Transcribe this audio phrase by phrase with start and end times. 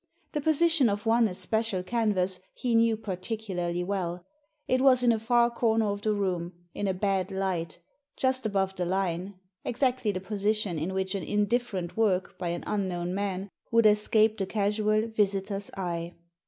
[0.31, 4.25] The position of one especial canvas he knew particularly well.
[4.67, 7.77] It was in a far comer of the room, in a bad light,
[8.17, 13.13] just above the line— exactly the position in which an indifferent work by an unknown
[13.13, 13.89] man would be most likely to
[14.29, 16.15] escape the casual visitor's eye.